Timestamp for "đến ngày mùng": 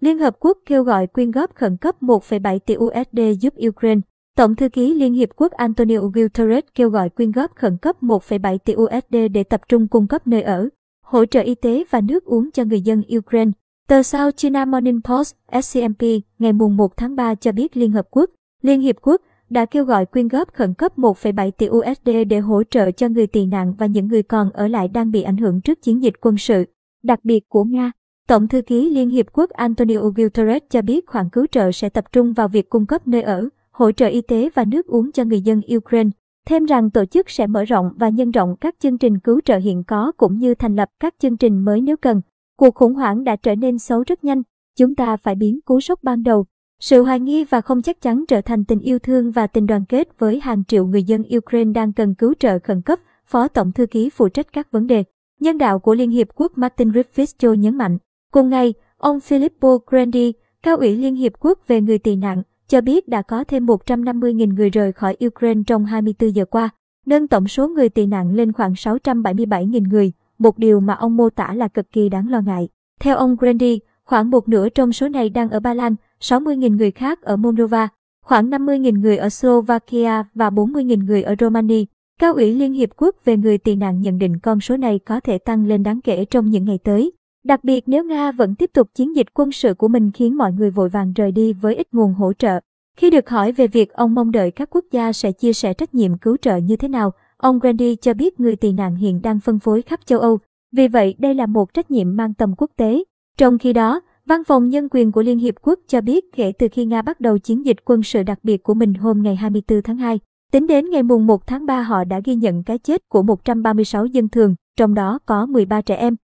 110.66-111.26